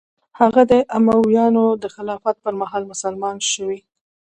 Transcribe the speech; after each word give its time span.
هغه 0.39 0.61
د 0.71 0.73
امویانو 0.97 1.65
د 1.83 1.85
خلافت 1.95 2.35
پر 2.43 2.53
مهال 2.61 2.83
مسلمان 2.91 3.37
شوی. 3.51 3.79